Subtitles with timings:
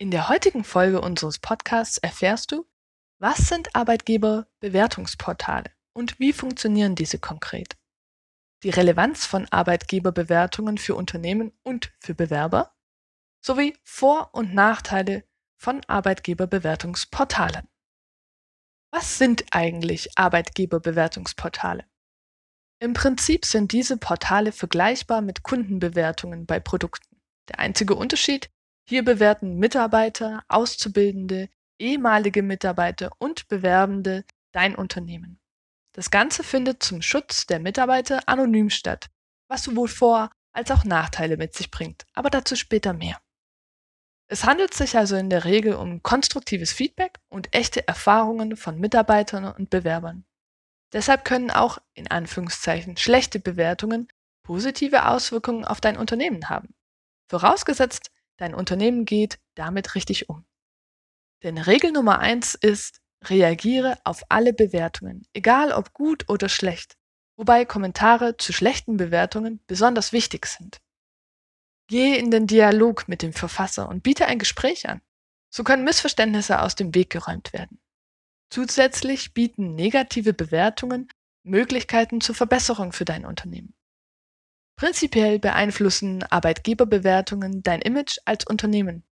[0.00, 2.66] In der heutigen Folge unseres Podcasts erfährst du,
[3.18, 7.76] was sind Arbeitgeberbewertungsportale und wie funktionieren diese konkret?
[8.62, 12.74] Die Relevanz von Arbeitgeberbewertungen für Unternehmen und für Bewerber
[13.44, 15.28] sowie Vor- und Nachteile
[15.58, 17.68] von Arbeitgeberbewertungsportalen.
[18.90, 21.84] Was sind eigentlich Arbeitgeberbewertungsportale?
[22.78, 27.20] Im Prinzip sind diese Portale vergleichbar mit Kundenbewertungen bei Produkten.
[27.50, 28.50] Der einzige Unterschied
[28.90, 31.48] hier bewerten Mitarbeiter, Auszubildende,
[31.78, 35.38] ehemalige Mitarbeiter und Bewerbende dein Unternehmen.
[35.92, 39.08] Das Ganze findet zum Schutz der Mitarbeiter anonym statt,
[39.48, 43.20] was sowohl Vor- als auch Nachteile mit sich bringt, aber dazu später mehr.
[44.26, 49.44] Es handelt sich also in der Regel um konstruktives Feedback und echte Erfahrungen von Mitarbeitern
[49.44, 50.24] und Bewerbern.
[50.92, 54.08] Deshalb können auch in Anführungszeichen schlechte Bewertungen
[54.44, 56.74] positive Auswirkungen auf dein Unternehmen haben.
[57.28, 60.46] Vorausgesetzt, Dein Unternehmen geht damit richtig um.
[61.42, 66.96] Denn Regel Nummer eins ist, reagiere auf alle Bewertungen, egal ob gut oder schlecht,
[67.36, 70.80] wobei Kommentare zu schlechten Bewertungen besonders wichtig sind.
[71.86, 75.02] Gehe in den Dialog mit dem Verfasser und biete ein Gespräch an.
[75.50, 77.78] So können Missverständnisse aus dem Weg geräumt werden.
[78.48, 81.08] Zusätzlich bieten negative Bewertungen
[81.42, 83.74] Möglichkeiten zur Verbesserung für dein Unternehmen.
[84.80, 89.04] Prinzipiell beeinflussen Arbeitgeberbewertungen dein Image als Unternehmen.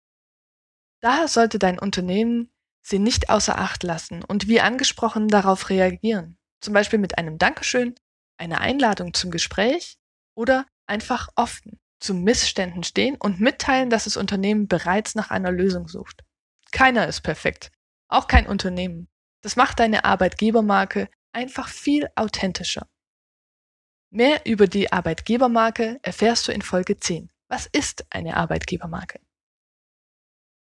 [1.02, 2.50] Daher sollte dein Unternehmen
[2.82, 7.95] sie nicht außer Acht lassen und wie angesprochen darauf reagieren, zum Beispiel mit einem Dankeschön,
[8.38, 9.98] einer Einladung zum Gespräch
[10.38, 15.89] oder einfach offen zu Missständen stehen und mitteilen, dass das Unternehmen bereits nach einer Lösung
[15.89, 16.23] sucht.
[16.72, 17.73] Keiner ist perfekt,
[18.08, 19.10] auch kein Unternehmen.
[19.42, 22.88] Das macht deine Arbeitgebermarke einfach viel authentischer.
[24.10, 27.30] Mehr über die Arbeitgebermarke erfährst du in Folge 10.
[27.50, 29.20] Was ist eine Arbeitgebermarke?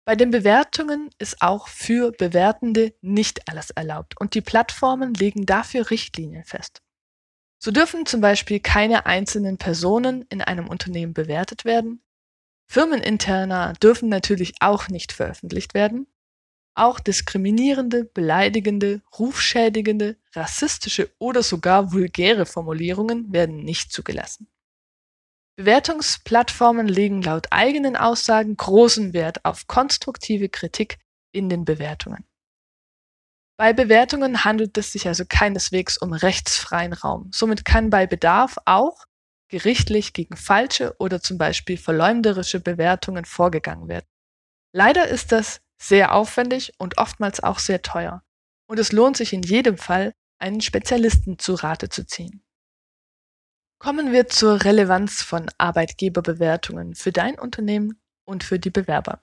[0.07, 5.91] Bei den Bewertungen ist auch für Bewertende nicht alles erlaubt und die Plattformen legen dafür
[5.91, 6.83] Richtlinien fest.
[7.59, 12.03] So dürfen zum Beispiel keine einzelnen Personen in einem Unternehmen bewertet werden.
[12.67, 16.07] Firmeninterner dürfen natürlich auch nicht veröffentlicht werden
[16.75, 24.49] auch diskriminierende, beleidigende, rufschädigende, rassistische oder sogar vulgäre Formulierungen werden nicht zugelassen.
[25.57, 30.99] Bewertungsplattformen legen laut eigenen Aussagen großen Wert auf konstruktive Kritik
[31.33, 32.25] in den Bewertungen.
[33.57, 37.31] Bei Bewertungen handelt es sich also keineswegs um rechtsfreien Raum.
[37.33, 39.05] Somit kann bei Bedarf auch
[39.49, 44.07] gerichtlich gegen falsche oder zum Beispiel verleumderische Bewertungen vorgegangen werden.
[44.73, 48.23] Leider ist das sehr aufwendig und oftmals auch sehr teuer.
[48.67, 52.43] Und es lohnt sich in jedem Fall, einen Spezialisten zu Rate zu ziehen.
[53.79, 59.21] Kommen wir zur Relevanz von Arbeitgeberbewertungen für dein Unternehmen und für die Bewerber.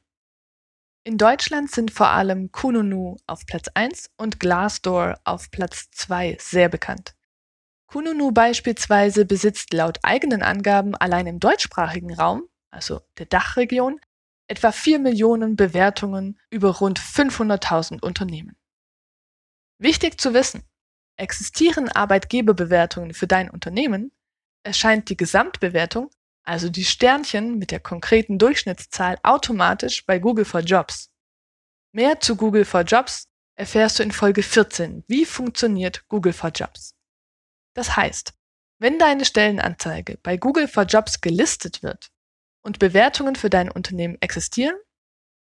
[1.04, 6.70] In Deutschland sind vor allem Kununu auf Platz 1 und Glassdoor auf Platz 2 sehr
[6.70, 7.16] bekannt.
[7.88, 14.00] Kununu beispielsweise besitzt laut eigenen Angaben allein im deutschsprachigen Raum, also der Dachregion,
[14.52, 18.58] etwa 4 Millionen Bewertungen über rund 500.000 Unternehmen.
[19.78, 20.64] Wichtig zu wissen,
[21.16, 24.12] existieren Arbeitgeberbewertungen für dein Unternehmen,
[24.64, 26.10] erscheint die Gesamtbewertung,
[26.44, 31.12] also die Sternchen mit der konkreten Durchschnittszahl automatisch bei Google for Jobs.
[31.94, 35.06] Mehr zu Google for Jobs erfährst du in Folge 14.
[35.08, 36.94] Wie funktioniert Google for Jobs?
[37.74, 38.34] Das heißt,
[38.80, 42.12] wenn deine Stellenanzeige bei Google for Jobs gelistet wird,
[42.64, 44.76] und Bewertungen für dein Unternehmen existieren,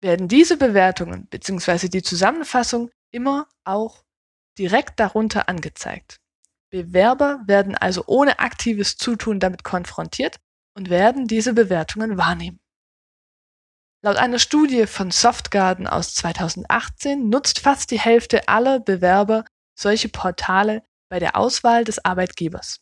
[0.01, 1.89] werden diese Bewertungen bzw.
[1.89, 4.03] die Zusammenfassung immer auch
[4.57, 6.19] direkt darunter angezeigt.
[6.69, 10.39] Bewerber werden also ohne aktives Zutun damit konfrontiert
[10.75, 12.59] und werden diese Bewertungen wahrnehmen.
[14.03, 20.83] Laut einer Studie von Softgarden aus 2018 nutzt fast die Hälfte aller Bewerber solche Portale
[21.09, 22.81] bei der Auswahl des Arbeitgebers.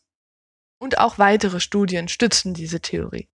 [0.81, 3.29] Und auch weitere Studien stützen diese Theorie.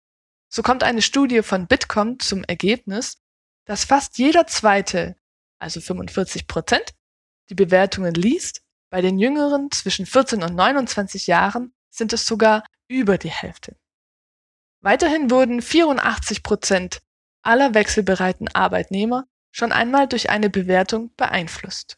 [0.56, 3.18] So kommt eine Studie von Bitkom zum Ergebnis,
[3.66, 5.18] dass fast jeder zweite,
[5.60, 6.96] also 45 Prozent,
[7.50, 8.62] die Bewertungen liest.
[8.90, 13.76] Bei den Jüngeren zwischen 14 und 29 Jahren sind es sogar über die Hälfte.
[14.80, 17.02] Weiterhin wurden 84 Prozent
[17.42, 21.98] aller wechselbereiten Arbeitnehmer schon einmal durch eine Bewertung beeinflusst.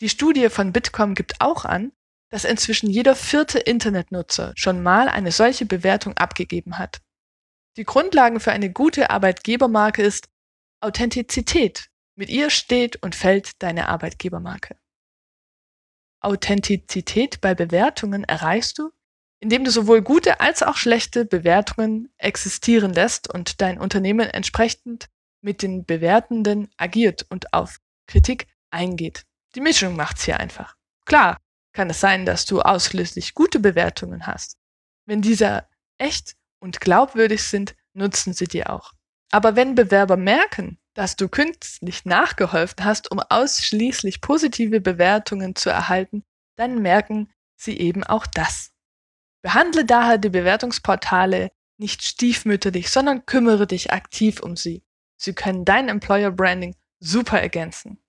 [0.00, 1.92] Die Studie von Bitkom gibt auch an,
[2.30, 7.02] dass inzwischen jeder vierte Internetnutzer schon mal eine solche Bewertung abgegeben hat.
[7.76, 10.28] Die Grundlage für eine gute Arbeitgebermarke ist
[10.80, 11.90] Authentizität.
[12.14, 14.76] Mit ihr steht und fällt deine Arbeitgebermarke.
[16.20, 18.90] Authentizität bei Bewertungen erreichst du,
[19.40, 25.10] indem du sowohl gute als auch schlechte Bewertungen existieren lässt und dein Unternehmen entsprechend
[25.42, 29.26] mit den Bewertenden agiert und auf Kritik eingeht.
[29.54, 30.76] Die Mischung macht's hier einfach.
[31.04, 31.38] Klar,
[31.74, 34.56] kann es sein, dass du ausschließlich gute Bewertungen hast.
[35.04, 35.68] Wenn diese
[35.98, 38.92] echt und glaubwürdig sind, nutzen sie dir auch.
[39.30, 46.24] Aber wenn Bewerber merken, dass du künstlich nachgeholfen hast, um ausschließlich positive Bewertungen zu erhalten,
[46.56, 48.72] dann merken sie eben auch das.
[49.42, 54.82] Behandle daher die Bewertungsportale nicht stiefmütterlich, sondern kümmere dich aktiv um sie.
[55.16, 58.02] Sie können dein Employer Branding super ergänzen.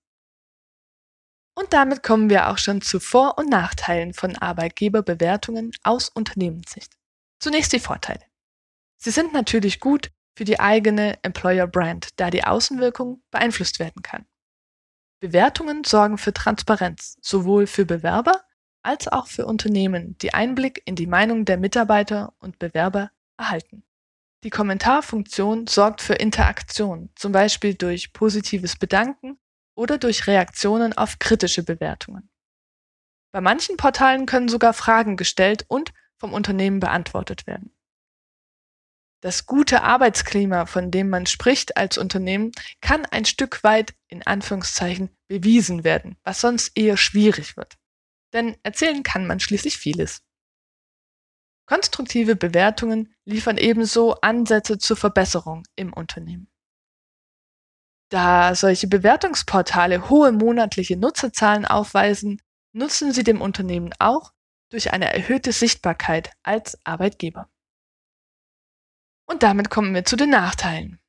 [1.53, 6.93] Und damit kommen wir auch schon zu Vor- und Nachteilen von Arbeitgeberbewertungen aus Unternehmenssicht.
[7.39, 8.26] Zunächst die Vorteile.
[8.97, 14.25] Sie sind natürlich gut für die eigene Employer Brand, da die Außenwirkung beeinflusst werden kann.
[15.19, 18.43] Bewertungen sorgen für Transparenz, sowohl für Bewerber
[18.83, 23.83] als auch für Unternehmen, die Einblick in die Meinung der Mitarbeiter und Bewerber erhalten.
[24.43, 29.39] Die Kommentarfunktion sorgt für Interaktion, zum Beispiel durch positives Bedanken
[29.75, 32.29] oder durch Reaktionen auf kritische Bewertungen.
[33.33, 37.76] Bei manchen Portalen können sogar Fragen gestellt und vom Unternehmen beantwortet werden.
[39.27, 45.09] Das gute Arbeitsklima, von dem man spricht als Unternehmen, kann ein Stück weit in Anführungszeichen
[45.27, 47.75] bewiesen werden, was sonst eher schwierig wird.
[48.31, 50.21] Denn erzählen kann man schließlich vieles.
[51.65, 56.49] Konstruktive Bewertungen liefern ebenso Ansätze zur Verbesserung im Unternehmen.
[58.07, 62.41] Da solche Bewertungsportale hohe monatliche Nutzerzahlen aufweisen,
[62.71, 64.31] nutzen sie dem Unternehmen auch
[64.71, 67.49] durch eine erhöhte Sichtbarkeit als Arbeitgeber.
[69.27, 70.99] Und damit kommen wir zu den Nachteilen.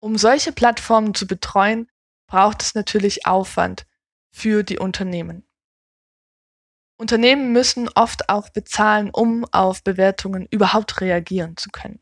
[0.00, 1.88] Um solche Plattformen zu betreuen,
[2.26, 3.86] braucht es natürlich Aufwand
[4.34, 5.46] für die Unternehmen.
[6.98, 12.00] Unternehmen müssen oft auch bezahlen, um auf Bewertungen überhaupt reagieren zu können.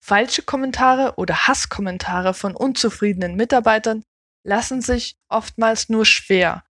[0.00, 4.04] Falsche Kommentare oder Hasskommentare von unzufriedenen Mitarbeitern
[4.44, 6.64] lassen sich oftmals nur schwer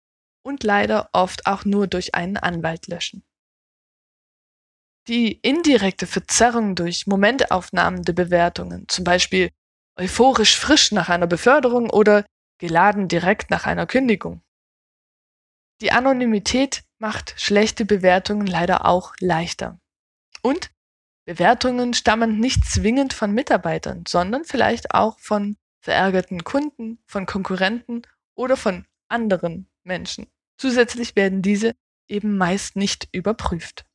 [0.44, 3.26] und leider oft auch nur durch einen Anwalt löschen.
[5.08, 9.52] Die indirekte Verzerrung durch Momentaufnahmen der Bewertungen, zum Beispiel
[9.98, 12.26] euphorisch frisch nach einer Beförderung oder
[12.60, 14.42] geladen direkt nach einer Kündigung.
[15.82, 19.80] Die Anonymität macht schlechte Bewertungen leider auch leichter.
[20.42, 20.72] Und
[21.26, 28.04] Bewertungen stammen nicht zwingend von Mitarbeitern, sondern vielleicht auch von verärgerten Kunden, von Konkurrenten
[28.36, 30.28] oder von anderen Menschen.
[30.58, 31.76] Zusätzlich werden diese
[32.08, 33.86] eben meist nicht überprüft.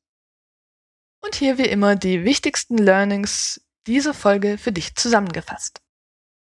[1.23, 5.81] Und hier wie immer die wichtigsten Learnings dieser Folge für dich zusammengefasst.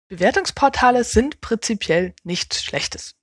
[0.07, 3.15] Bewertungsportale sind prinzipiell nichts Schlechtes.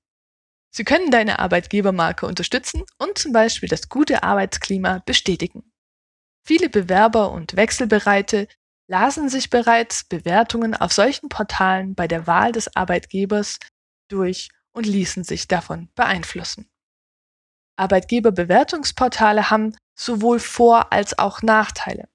[0.75, 5.71] Sie können deine Arbeitgebermarke unterstützen und zum Beispiel das gute Arbeitsklima bestätigen.
[6.45, 8.49] Viele Bewerber und Wechselbereite
[8.89, 13.59] lasen sich bereits Bewertungen auf solchen Portalen bei der Wahl des Arbeitgebers
[14.09, 16.69] durch und ließen sich davon beeinflussen.
[17.77, 22.09] Arbeitgeberbewertungsportale haben sowohl Vor- als auch Nachteile.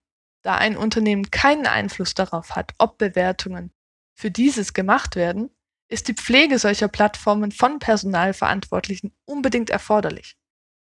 [0.43, 3.73] Da ein Unternehmen keinen Einfluss darauf hat, ob Bewertungen
[4.15, 5.49] für dieses gemacht werden,
[5.89, 10.37] ist die Pflege solcher Plattformen von Personalverantwortlichen unbedingt erforderlich.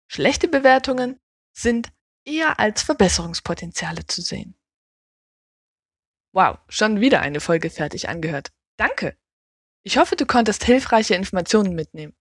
[0.09, 1.19] Schlechte Bewertungen
[1.53, 1.89] sind
[2.25, 4.55] eher als Verbesserungspotenziale zu sehen.
[6.33, 8.51] Wow, schon wieder eine Folge fertig angehört.
[8.77, 9.17] Danke!
[9.83, 12.15] Ich hoffe, du konntest hilfreiche Informationen mitnehmen.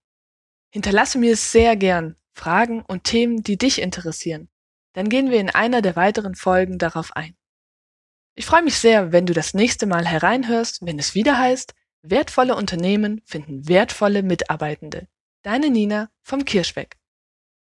[0.73, 4.49] Hinterlasse mir sehr gern Fragen und Themen, die dich interessieren.
[4.97, 7.37] Dann gehen wir in einer der weiteren Folgen darauf ein.
[8.33, 12.55] Ich freue mich sehr, wenn du das nächste Mal hereinhörst, wenn es wieder heißt, wertvolle
[12.55, 15.07] Unternehmen finden wertvolle Mitarbeitende.
[15.43, 16.97] Deine Nina vom Kirschweg.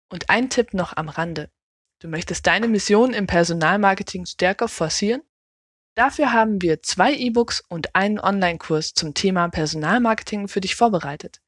[0.10, 1.51] Und ein Tipp noch am Rande.
[2.00, 5.22] Du möchtest deine Mission im Personalmarketing stärker forcieren?
[5.94, 11.40] Dafür haben wir zwei E-Books und einen Online-Kurs zum Thema Personalmarketing für dich vorbereitet.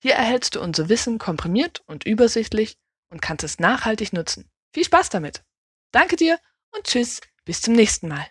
[0.00, 2.76] Hier erhältst du unser Wissen komprimiert und übersichtlich
[3.10, 4.48] und kannst es nachhaltig nutzen.
[4.72, 5.42] Viel Spaß damit!
[5.92, 6.38] Danke dir
[6.70, 8.26] und tschüss, bis zum nächsten Mal.